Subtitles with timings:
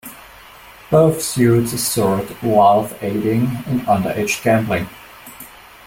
[0.89, 4.89] Both suits assert Valve aiding in underaged gambling.